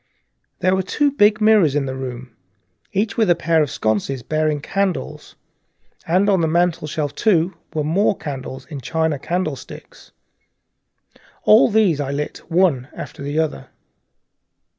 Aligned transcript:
There 0.61 0.73
were 0.75 0.81
two 0.81 1.11
big 1.11 1.39
mirrors 1.39 1.75
in 1.75 1.85
the 1.85 1.93
room, 1.93 2.35
each 2.91 3.17
with 3.17 3.29
a 3.29 3.35
pair 3.35 3.61
of 3.61 3.69
sconces 3.69 4.23
bearing 4.23 4.59
candles, 4.59 5.35
and 6.07 6.27
on 6.27 6.41
the 6.41 6.47
mantelshelf, 6.47 7.13
too, 7.13 7.53
were 7.75 8.15
candles 8.15 8.65
in 8.65 8.81
china 8.81 9.19
candle 9.19 9.55
sticks. 9.55 10.11
All 11.43 11.69
these 11.69 11.99
I 12.01 12.09
lit 12.09 12.39
one 12.49 12.87
after 12.95 13.21
the 13.21 13.37
other. 13.37 13.69